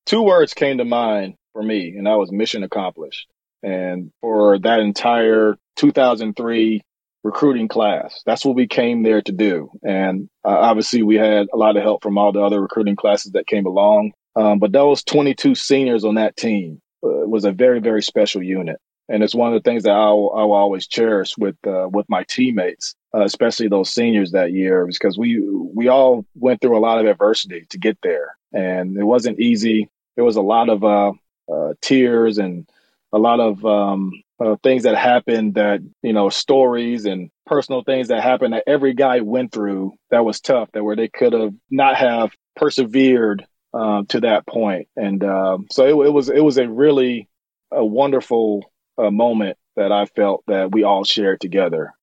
[0.06, 3.28] Two words came to mind for me, and that was mission accomplished.
[3.64, 6.82] And for that entire 2003
[7.24, 8.22] recruiting class.
[8.26, 9.72] That's what we came there to do.
[9.84, 13.32] And uh, obviously, we had a lot of help from all the other recruiting classes
[13.32, 14.12] that came along.
[14.36, 18.78] Um, but those 22 seniors on that team uh, was a very, very special unit.
[19.10, 22.24] And it's one of the things that I'll, I'll always cherish with uh, with my
[22.24, 27.00] teammates, uh, especially those seniors that year, because we we all went through a lot
[27.00, 29.90] of adversity to get there, and it wasn't easy.
[30.16, 31.12] There was a lot of uh,
[31.52, 32.66] uh, tears and
[33.12, 38.08] a lot of um, uh, things that happened that you know stories and personal things
[38.08, 41.54] that happened that every guy went through that was tough that where they could have
[41.70, 44.88] not have persevered uh, to that point.
[44.96, 47.28] And um, so it, it, was it was a really
[47.72, 51.94] a wonderful uh, moment that I felt that we all shared together.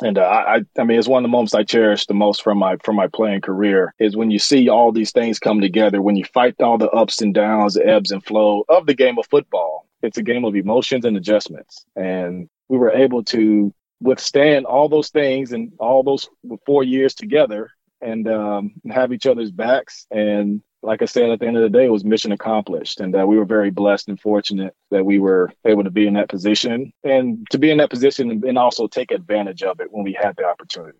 [0.00, 2.58] And uh, I, I mean, it's one of the moments I cherish the most from
[2.58, 6.16] my from my playing career is when you see all these things come together, when
[6.16, 9.26] you fight all the ups and downs, the ebbs and flow of the game of
[9.26, 11.84] football, it's a game of emotions and adjustments.
[11.96, 16.28] And we were able to withstand all those things and all those
[16.66, 20.06] four years together and um, have each other's backs.
[20.10, 23.00] And like I said, at the end of the day, it was mission accomplished.
[23.00, 26.14] And uh, we were very blessed and fortunate that we were able to be in
[26.14, 30.04] that position and to be in that position and also take advantage of it when
[30.04, 30.98] we had the opportunity.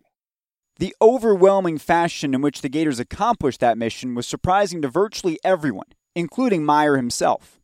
[0.78, 5.88] The overwhelming fashion in which the Gators accomplished that mission was surprising to virtually everyone,
[6.14, 7.57] including Meyer himself.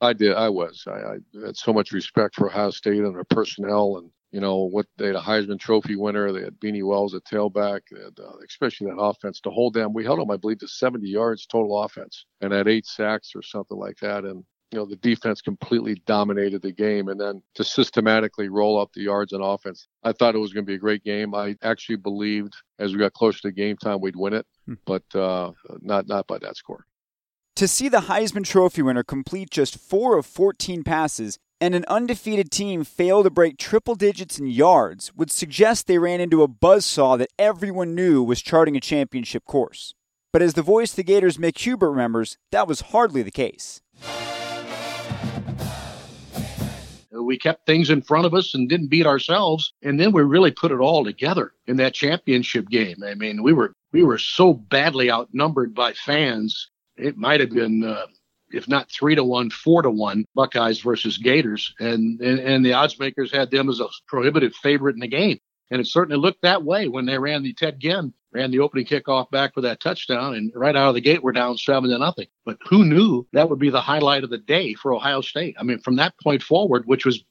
[0.00, 0.34] I did.
[0.34, 0.84] I was.
[0.86, 4.64] I, I, had so much respect for Ohio State and their personnel, and you know
[4.64, 6.32] what they had a Heisman Trophy winner.
[6.32, 9.92] They had Beanie Wells at tailback, had, uh, especially that offense to hold them.
[9.92, 13.42] We held them, I believe, to 70 yards total offense, and had eight sacks or
[13.42, 14.24] something like that.
[14.24, 18.92] And you know the defense completely dominated the game, and then to systematically roll up
[18.94, 19.86] the yards on offense.
[20.02, 21.34] I thought it was going to be a great game.
[21.34, 24.74] I actually believed as we got closer to game time we'd win it, hmm.
[24.86, 26.86] but uh, not not by that score.
[27.60, 32.50] To see the Heisman Trophy winner complete just 4 of 14 passes and an undefeated
[32.50, 37.18] team fail to break triple digits in yards would suggest they ran into a buzzsaw
[37.18, 39.92] that everyone knew was charting a championship course.
[40.32, 43.82] But as the voice of the Gators, Mick Hubert, remembers, that was hardly the case.
[47.12, 50.50] We kept things in front of us and didn't beat ourselves, and then we really
[50.50, 53.02] put it all together in that championship game.
[53.04, 56.70] I mean, we were we were so badly outnumbered by fans.
[57.00, 58.06] It might have been, uh,
[58.50, 62.72] if not three to one, four to one, Buckeyes versus Gators, and, and and the
[62.72, 65.38] odds makers had them as a prohibitive favorite in the game.
[65.70, 68.86] And it certainly looked that way when they ran the Ted Ginn ran the opening
[68.86, 71.98] kickoff back for that touchdown, and right out of the gate we're down seven to
[71.98, 72.26] nothing.
[72.44, 75.56] But who knew that would be the highlight of the day for Ohio State?
[75.58, 77.24] I mean, from that point forward, which was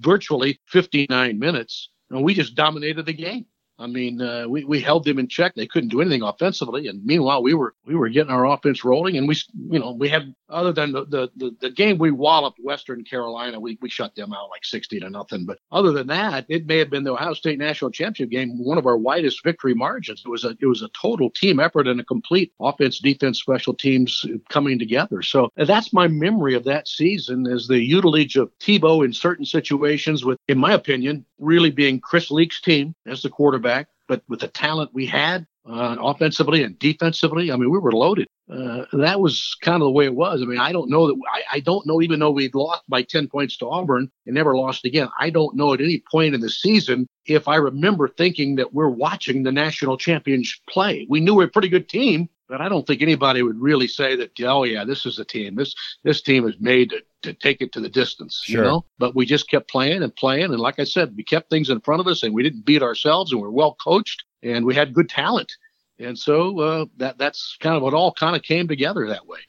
[0.00, 3.46] virtually 59 minutes, and we just dominated the game.
[3.78, 5.54] I mean, uh, we we held them in check.
[5.54, 9.16] They couldn't do anything offensively, and meanwhile, we were we were getting our offense rolling,
[9.16, 9.36] and we
[9.70, 13.58] you know we had other than the the, the, the game we walloped Western Carolina,
[13.58, 15.44] we we shut them out like 60 to nothing.
[15.44, 18.78] But other than that, it may have been the Ohio State national championship game, one
[18.78, 20.22] of our widest victory margins.
[20.24, 23.74] It was a it was a total team effort and a complete offense, defense, special
[23.74, 25.20] teams coming together.
[25.22, 30.24] So that's my memory of that season is the utilage of Tebow in certain situations,
[30.24, 34.40] with in my opinion, really being Chris Leak's team as the quarterback quarterback, but with
[34.40, 38.26] the talent we had uh, offensively and defensively, I mean, we were loaded.
[38.50, 40.42] Uh, that was kind of the way it was.
[40.42, 43.02] I mean, I don't know that I, I don't know, even though we'd lost by
[43.02, 45.08] 10 points to Auburn and never lost again.
[45.18, 48.90] I don't know at any point in the season if I remember thinking that we're
[48.90, 51.06] watching the national champions play.
[51.08, 53.88] We knew we are a pretty good team, but I don't think anybody would really
[53.88, 55.54] say that, oh yeah, this is the team.
[55.54, 58.56] This this team is made to, to take it to the distance, sure.
[58.56, 58.84] you know.
[58.98, 61.80] But we just kept playing and playing, and like I said, we kept things in
[61.80, 64.74] front of us, and we didn't beat ourselves, and we are well coached, and we
[64.74, 65.52] had good talent,
[65.98, 69.40] and so uh, that that's kind of what all kind of came together that way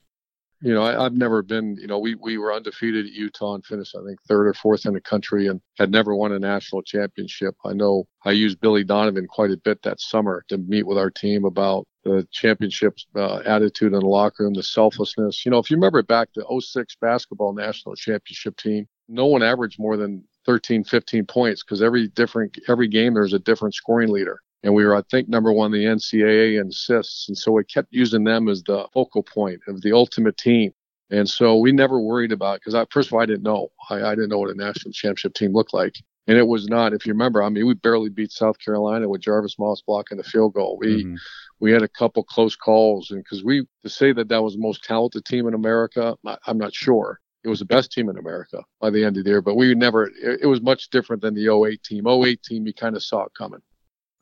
[0.61, 3.65] you know, I, have never been, you know, we, we were undefeated at Utah and
[3.65, 6.81] finished, I think, third or fourth in the country and had never won a national
[6.81, 7.55] championship.
[7.63, 11.11] I know I used Billy Donovan quite a bit that summer to meet with our
[11.11, 15.45] team about the championship uh, attitude in the locker room, the selflessness.
[15.45, 19.79] You know, if you remember back to 06 basketball national championship team, no one averaged
[19.79, 24.39] more than 13, 15 points because every different, every game there's a different scoring leader
[24.65, 27.27] and we were, I think, number one the NCAA in assists.
[27.27, 30.71] And so we kept using them as the focal point of the ultimate team.
[31.11, 34.01] And so we never worried about because I first of all I didn't know I,
[34.01, 35.93] I didn't know what a national championship team looked like,
[36.27, 36.93] and it was not.
[36.93, 40.23] If you remember, I mean, we barely beat South Carolina with Jarvis Moss blocking the
[40.23, 40.77] field goal.
[40.79, 41.15] We mm-hmm.
[41.59, 44.61] we had a couple close calls, and because we to say that that was the
[44.61, 47.19] most talented team in America, I, I'm not sure.
[47.43, 49.73] It was the best team in America by the end of the year, but we
[49.75, 50.07] never.
[50.07, 52.07] It, it was much different than the 08 team.
[52.07, 53.61] 08 team, you kind of saw it coming.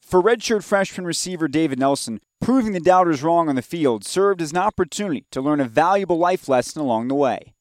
[0.02, 4.52] For redshirt freshman receiver David Nelson, proving the doubters wrong on the field served as
[4.52, 7.53] an opportunity to learn a valuable life lesson along the way.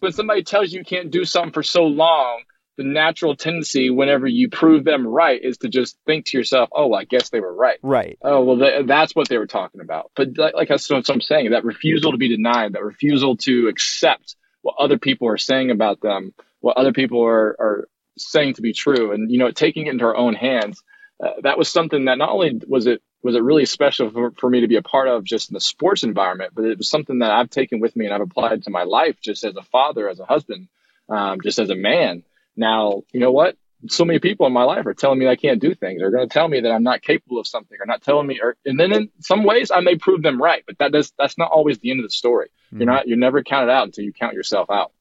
[0.00, 2.42] When somebody tells you you can't do something for so long,
[2.76, 6.92] the natural tendency whenever you prove them right is to just think to yourself, "Oh,
[6.92, 8.18] I guess they were right." Right.
[8.22, 10.10] Oh, well, th- that's what they were talking about.
[10.14, 11.50] But like, like that's what I'm saying.
[11.50, 16.00] That refusal to be denied, that refusal to accept what other people are saying about
[16.00, 19.90] them, what other people are, are saying to be true and you know taking it
[19.90, 20.82] into our own hands
[21.22, 24.50] uh, that was something that not only was it was it really special for, for
[24.50, 27.20] me to be a part of just in the sports environment but it was something
[27.20, 30.08] that i've taken with me and i've applied to my life just as a father
[30.08, 30.68] as a husband
[31.08, 32.22] um, just as a man
[32.56, 33.56] now you know what
[33.88, 36.00] so many people in my life are telling me I can't do things.
[36.00, 38.40] They're going to tell me that I'm not capable of something, or not telling me,
[38.42, 41.38] or and then in some ways I may prove them right, but that does that's
[41.38, 42.48] not always the end of the story.
[42.48, 42.78] Mm-hmm.
[42.78, 44.92] You're not you're never counted out until you count yourself out.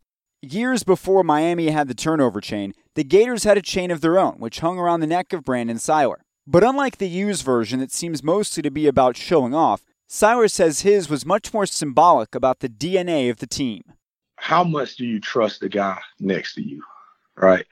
[0.42, 4.36] Years before Miami had the turnover chain, the Gators had a chain of their own,
[4.36, 6.22] which hung around the neck of Brandon Siler.
[6.48, 10.82] But unlike the used version that seems mostly to be about showing off, Siler says
[10.82, 13.84] his was much more symbolic about the DNA of the team.
[14.38, 16.84] How much do you trust the guy next to you,
[17.36, 17.66] right?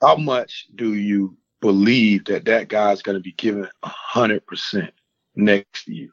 [0.00, 4.90] How much do you believe that that guy's going to be given 100%
[5.34, 6.12] next to you,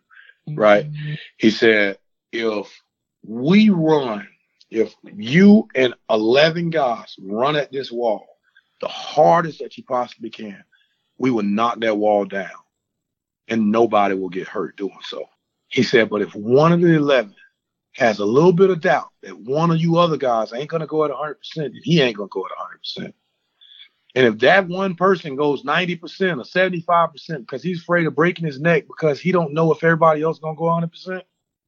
[0.55, 0.91] right?
[0.91, 1.13] Mm-hmm.
[1.37, 1.99] He said,
[2.31, 2.81] if
[3.23, 4.27] we run,
[4.69, 8.30] if you and 11 guys run at this wall
[8.81, 10.63] the hardest that you possibly can,
[11.17, 12.49] we will knock that wall down
[13.47, 15.25] and nobody will get hurt doing so.
[15.67, 17.33] He said, but if one of the 11
[17.93, 20.87] has a little bit of doubt that one of you other guys ain't going to
[20.87, 23.13] go at 100%, then he ain't going to go at 100%.
[24.13, 28.59] And if that one person goes 90% or 75% because he's afraid of breaking his
[28.59, 31.21] neck because he don't know if everybody else going to go 100%,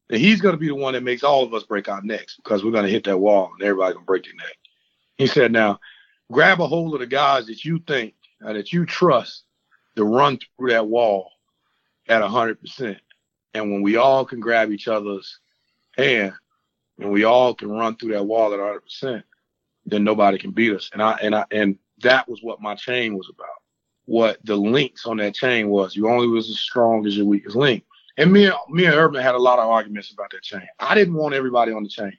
[0.09, 2.35] then he's going to be the one that makes all of us break our necks
[2.35, 4.57] because we're going to hit that wall and everybody's going to break their neck.
[5.17, 5.79] He said, now
[6.33, 8.15] grab a hold of the guys that you think
[8.45, 9.45] uh, that you trust
[9.95, 11.31] to run through that wall
[12.09, 12.99] at 100%.
[13.53, 15.39] And when we all can grab each other's
[15.97, 16.33] hand
[16.99, 19.23] and we all can run through that wall at 100%,
[19.85, 20.89] then nobody can beat us.
[20.93, 23.47] And I and I and that was what my chain was about.
[24.05, 25.95] what the links on that chain was.
[25.95, 27.83] You only was as strong as your weakest link.
[28.17, 30.67] And me, me and Urban had a lot of arguments about that chain.
[30.79, 32.17] I didn't want everybody on the chain.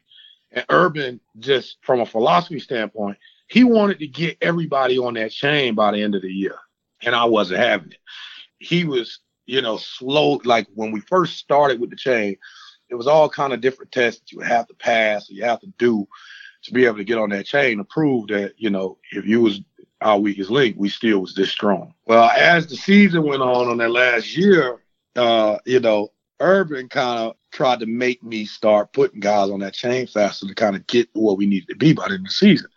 [0.52, 5.74] And Urban, just from a philosophy standpoint, he wanted to get everybody on that chain
[5.74, 6.56] by the end of the year.
[7.02, 7.98] And I wasn't having it.
[8.58, 10.40] He was, you know, slow.
[10.44, 12.36] Like when we first started with the chain,
[12.88, 15.44] it was all kind of different tests that you would have to pass or you
[15.44, 16.06] have to do
[16.64, 19.42] to be able to get on that chain to prove that, you know, if you
[19.42, 19.60] was
[20.00, 21.94] our weakest link, we still was this strong.
[22.06, 24.80] Well, as the season went on on that last year,
[25.16, 29.74] uh, you know, Urban kind of tried to make me start putting guys on that
[29.74, 32.28] chain faster to kind of get where we needed to be by the end of
[32.28, 32.68] the season.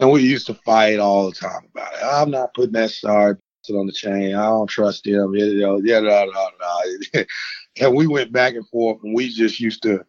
[0.00, 2.02] And we used to fight all the time about it.
[2.02, 4.34] I'm not putting that star on the chain.
[4.34, 5.34] I don't trust him.
[5.34, 7.24] You know, yeah, da, da, da.
[7.80, 10.04] and we went back and forth, and we just used to,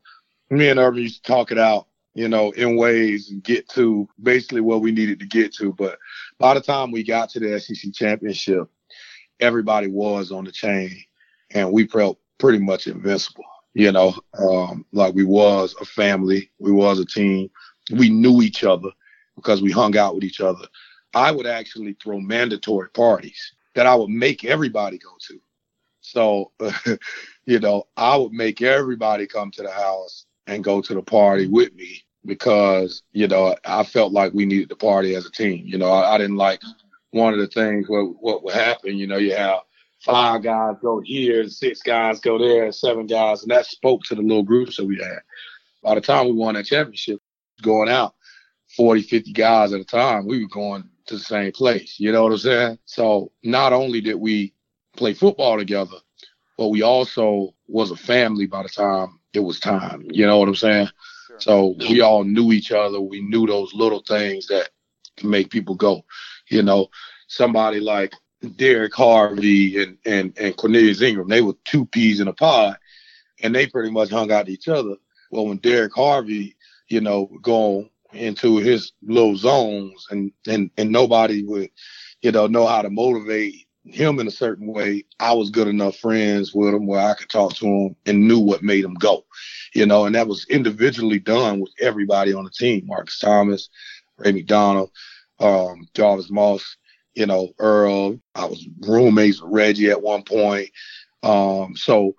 [0.50, 4.08] me and Urban used to talk it out, you know, in ways and get to
[4.24, 5.74] basically what we needed to get to.
[5.74, 6.00] But
[6.40, 8.70] by the time we got to the SEC championship,
[9.42, 11.04] everybody was on the chain,
[11.52, 13.44] and we felt pretty much invincible.
[13.74, 17.50] You know, um, like we was a family, we was a team.
[17.92, 18.90] We knew each other
[19.36, 20.66] because we hung out with each other.
[21.14, 25.40] I would actually throw mandatory parties that I would make everybody go to.
[26.02, 26.52] So,
[27.46, 31.48] you know, I would make everybody come to the house and go to the party
[31.48, 35.64] with me because, you know, I felt like we needed the party as a team.
[35.66, 36.62] You know, I, I didn't like
[37.12, 39.60] one of the things what what would happen, you know, you have
[40.00, 44.22] five guys go here, six guys go there, seven guys, and that spoke to the
[44.22, 45.20] little groups that we had.
[45.84, 47.20] By the time we won that championship,
[47.62, 48.16] going out
[48.76, 52.00] 40, 50 guys at a time, we were going to the same place.
[52.00, 52.80] You know what I'm saying?
[52.86, 54.54] So not only did we
[54.96, 55.98] play football together,
[56.58, 60.08] but we also was a family by the time it was time.
[60.12, 60.90] You know what I'm saying?
[61.28, 61.40] Sure.
[61.40, 63.00] So we all knew each other.
[63.00, 64.70] We knew those little things that
[65.18, 66.04] can make people go.
[66.50, 66.90] You know,
[67.28, 68.14] somebody like
[68.58, 72.78] Derrick Harvey and, and, and Cornelius Ingram, they were two peas in a pod
[73.42, 74.96] and they pretty much hung out to each other.
[75.32, 76.56] Well, when Derrick Harvey,
[76.90, 81.70] you know, go into his little zones and, and, and nobody would,
[82.22, 85.04] you know, know how to motivate him in a certain way.
[85.20, 88.40] I was good enough friends with him where I could talk to him and knew
[88.40, 89.26] what made him go,
[89.74, 93.70] you know, and that was individually done with everybody on the team, Marcus Thomas,
[94.18, 94.92] Ray McDonald,
[95.40, 96.78] um, Jarvis Moss,
[97.16, 98.20] you know, Earl.
[98.36, 100.70] I was roommates with Reggie at one point.
[101.24, 102.16] Um, so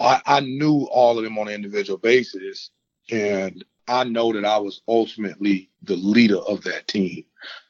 [0.00, 2.70] I, I knew all of them on an individual basis.
[3.10, 7.24] And I know that I was ultimately the leader of that team,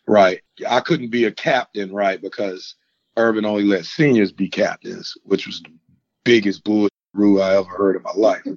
[0.07, 0.41] right?
[0.69, 2.21] I couldn't be a captain, right?
[2.21, 2.77] Because
[3.17, 5.73] Urban only let seniors be captains, which was the
[6.25, 8.47] biggest bull rule I ever heard in my life.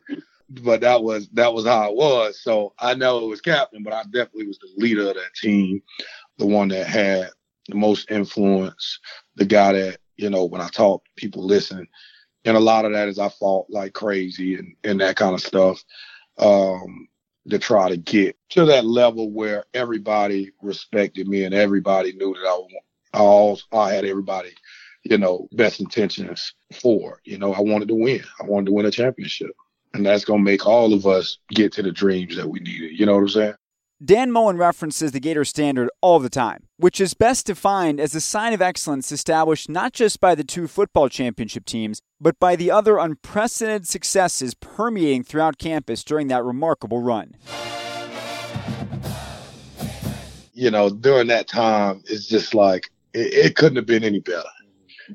[0.49, 2.39] But that was that was how it was.
[2.41, 5.81] So I know it was captain, but I definitely was the leader of that team,
[6.37, 7.31] the one that had
[7.67, 8.99] the most influence,
[9.35, 11.85] the guy that, you know, when I talk, people listen.
[12.45, 15.41] And a lot of that is I fought like crazy and, and that kind of
[15.41, 15.83] stuff.
[16.37, 17.09] Um,
[17.49, 22.47] to try to get to that level where everybody respected me and everybody knew that
[22.47, 24.51] I, I, also, I had everybody,
[25.03, 27.21] you know, best intentions for.
[27.23, 28.23] You know, I wanted to win.
[28.41, 29.51] I wanted to win a championship.
[29.93, 32.99] And that's going to make all of us get to the dreams that we needed.
[32.99, 33.53] You know what I'm saying?
[34.03, 38.21] Dan Mullen references the Gator standard all the time, which is best defined as a
[38.21, 42.69] sign of excellence established not just by the two football championship teams, but by the
[42.69, 47.35] other unprecedented successes permeating throughout campus during that remarkable run.
[50.53, 54.43] You know, during that time, it's just like it, it couldn't have been any better.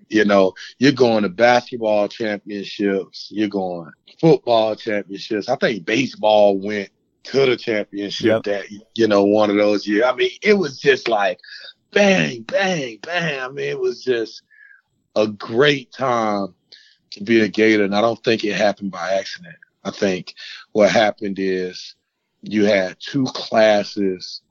[0.09, 5.49] You know, you're going to basketball championships, you're going football championships.
[5.49, 6.91] I think baseball went
[7.25, 8.43] to the championship yep.
[8.45, 10.05] that you know one of those years.
[10.07, 11.39] I mean, it was just like
[11.93, 13.41] bang, bang, bang.
[13.41, 14.43] I mean, it was just
[15.15, 16.55] a great time
[17.11, 19.57] to be a Gator, and I don't think it happened by accident.
[19.85, 20.35] I think
[20.73, 21.95] what happened is
[22.43, 24.43] you had two classes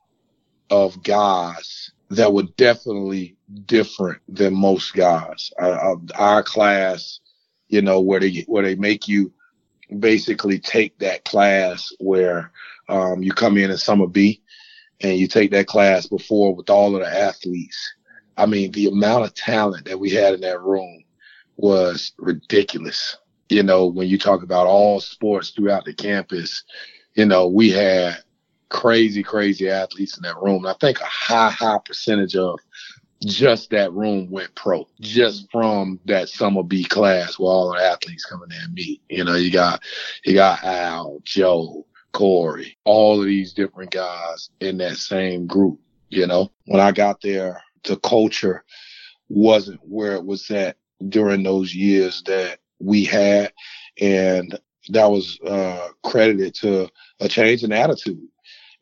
[0.70, 5.50] of guys that were definitely different than most guys.
[5.60, 7.20] Uh, our class,
[7.68, 9.32] you know, where they where they make you
[10.00, 12.52] basically take that class where
[12.88, 14.42] um, you come in as summer B
[15.00, 17.94] and you take that class before with all of the athletes.
[18.36, 21.04] I mean, the amount of talent that we had in that room
[21.56, 23.18] was ridiculous.
[23.48, 26.64] You know, when you talk about all sports throughout the campus,
[27.14, 28.22] you know, we had
[28.68, 30.66] crazy, crazy athletes in that room.
[30.66, 32.58] I think a high, high percentage of
[33.24, 38.24] just that room went pro just from that summer B class where all the athletes
[38.24, 39.02] coming in and meet.
[39.08, 39.82] You know, you got
[40.24, 45.80] you got Al, Joe, Corey, all of these different guys in that same group.
[46.08, 48.64] You know, when I got there, the culture
[49.28, 50.76] wasn't where it was at
[51.08, 53.52] during those years that we had.
[54.00, 54.58] And
[54.90, 56.88] that was uh, credited to
[57.20, 58.26] a change in attitude.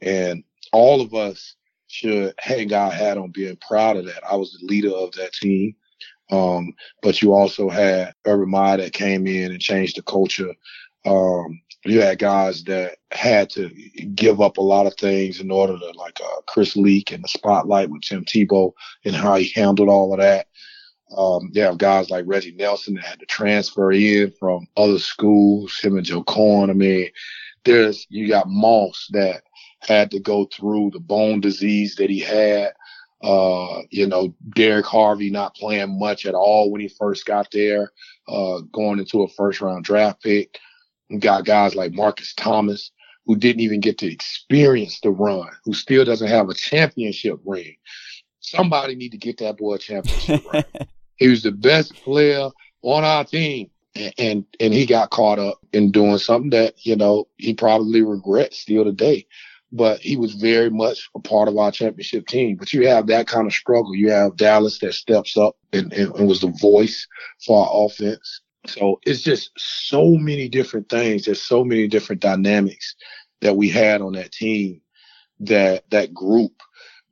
[0.01, 1.57] And all of us
[1.91, 4.23] should hang our hat on being proud of that.
[4.31, 5.75] I was the leader of that team.
[6.31, 10.55] Um, but you also had Urban Meyer that came in and changed the culture.
[11.05, 13.69] Um, you had guys that had to
[14.15, 17.29] give up a lot of things in order to, like uh, Chris Leak and the
[17.29, 18.73] spotlight with Tim Tebow
[19.05, 20.47] and how he handled all of that.
[21.17, 25.77] Um, you have guys like Reggie Nelson that had to transfer in from other schools,
[25.81, 26.71] him and Joe Corn.
[26.71, 27.09] I mean,
[27.65, 29.43] there's, you got Moss that
[29.81, 32.73] had to go through the bone disease that he had.
[33.23, 37.93] Uh, you know, Derrick Harvey not playing much at all when he first got there,
[38.29, 40.59] uh, going into a first round draft pick.
[41.11, 42.91] We got guys like Marcus Thomas
[43.27, 47.77] who didn't even get to experience the run, who still doesn't have a championship ring.
[48.41, 50.65] Somebody need to get that boy a championship ring.
[51.17, 52.49] He was the best player
[52.81, 53.71] on our team.
[53.95, 58.03] And, and, and he got caught up in doing something that, you know, he probably
[58.03, 59.27] regrets still today.
[59.73, 62.57] But he was very much a part of our championship team.
[62.57, 63.95] But you have that kind of struggle.
[63.95, 67.07] You have Dallas that steps up and, and, and was the voice
[67.47, 68.41] for our offense.
[68.67, 71.25] So it's just so many different things.
[71.25, 72.95] There's so many different dynamics
[73.41, 74.81] that we had on that team
[75.41, 76.53] that that group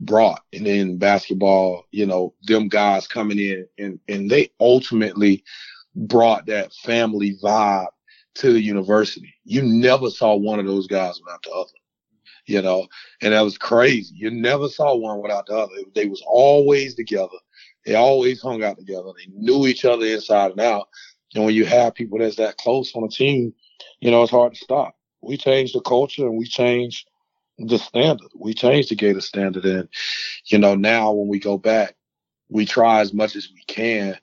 [0.01, 0.43] brought.
[0.53, 5.45] And then basketball, you know, them guys coming in and, and they ultimately
[5.95, 7.89] brought that family vibe
[8.37, 9.35] to the university.
[9.45, 11.71] You never saw one of those guys without the other.
[12.49, 12.87] You know,
[13.21, 14.15] and that was crazy.
[14.17, 15.75] You never saw one without the other.
[15.95, 17.37] They was always together.
[17.85, 19.11] They always hung out together.
[19.17, 20.89] They knew each other inside and out.
[21.35, 23.53] And when you have people that's that close on a team,
[24.01, 24.97] you know, it's hard to stop.
[25.21, 27.11] We changed the culture and we changed
[27.59, 28.31] the standard.
[28.35, 29.67] We changed the Gator standard.
[29.67, 29.89] And,
[30.47, 31.97] you know, now when we go back,
[32.49, 34.17] we try as much as we can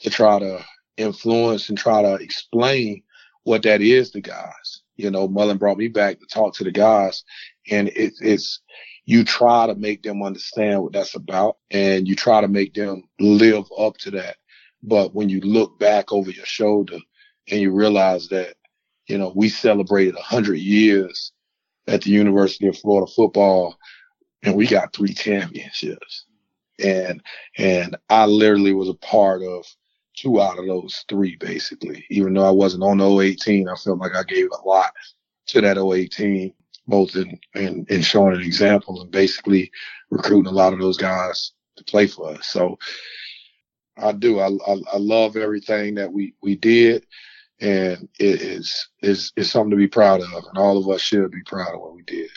[0.00, 0.64] to try to
[0.96, 3.02] influence and try to explain
[3.42, 4.82] what that is to guys.
[4.96, 7.24] You know, Mullen brought me back to talk to the guys
[7.70, 8.60] and it, it's,
[9.04, 13.02] you try to make them understand what that's about and you try to make them
[13.18, 14.36] live up to that.
[14.82, 16.98] But when you look back over your shoulder
[17.50, 18.54] and you realize that,
[19.06, 21.32] you know, we celebrated a hundred years
[21.88, 23.76] at the University of Florida football,
[24.42, 26.26] and we got three championships.
[26.82, 27.22] And
[27.58, 29.64] and I literally was a part of
[30.16, 32.04] two out of those three, basically.
[32.10, 34.92] Even though I wasn't on the 018, I felt like I gave a lot
[35.48, 36.52] to that 018,
[36.92, 39.70] both in, in, in showing an example and basically
[40.10, 42.46] recruiting a lot of those guys to play for us.
[42.46, 42.78] So
[43.96, 44.40] I do.
[44.40, 47.06] I, I, I love everything that we, we did
[47.60, 51.30] and it is is is something to be proud of, and all of us should
[51.30, 52.28] be proud of what we did.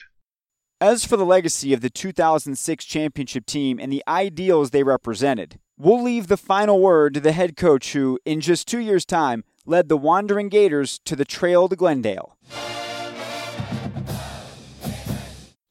[0.79, 6.01] As for the legacy of the 2006 championship team and the ideals they represented, we'll
[6.01, 9.89] leave the final word to the head coach who, in just two years' time, led
[9.89, 12.37] the Wandering Gators to the Trail to Glendale.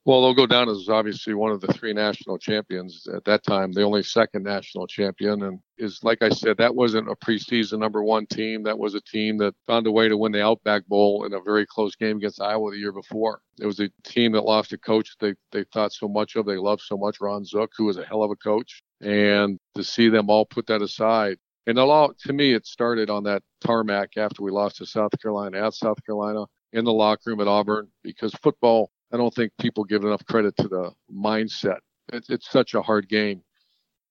[0.06, 3.72] Well, they'll go down as obviously one of the three national champions at that time,
[3.72, 5.42] the only second national champion.
[5.42, 8.64] And is, like I said, that wasn't a preseason number one team.
[8.64, 11.40] That was a team that found a way to win the Outback Bowl in a
[11.40, 13.40] very close game against Iowa the year before.
[13.58, 16.58] It was a team that lost a coach they, they thought so much of, they
[16.58, 18.82] loved so much, Ron Zook, who was a hell of a coach.
[19.00, 23.08] And to see them all put that aside, and a lot, to me, it started
[23.08, 26.44] on that tarmac after we lost to South Carolina at South Carolina
[26.74, 30.56] in the locker room at Auburn because football I don't think people give enough credit
[30.56, 31.78] to the mindset.
[32.12, 33.42] It's, it's such a hard game,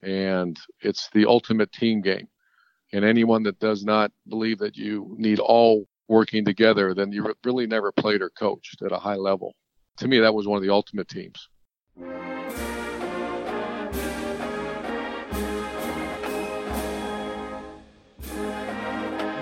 [0.02, 2.30] and it's the ultimate team game.
[2.94, 7.68] And anyone that does not believe that you need all working together, then you really
[7.68, 9.54] never played or coached at a high level.
[9.98, 11.50] To me, that was one of the ultimate teams.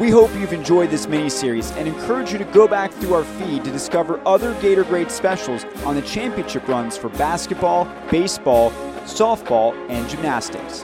[0.01, 3.23] We hope you've enjoyed this mini series and encourage you to go back through our
[3.23, 8.71] feed to discover other Gator Great specials on the championship runs for basketball, baseball,
[9.03, 10.83] softball, and gymnastics.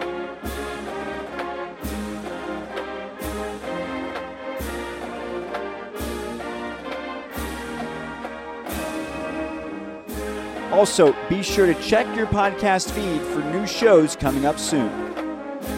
[10.71, 14.91] Also, be sure to check your podcast feed for new shows coming up soon.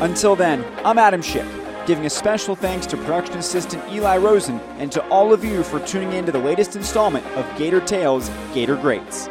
[0.02, 1.59] Until then, I'm Adam Schick
[1.90, 5.80] giving a special thanks to production assistant Eli Rosen and to all of you for
[5.88, 9.28] tuning in to the latest installment of Gator Tales Gator Greats.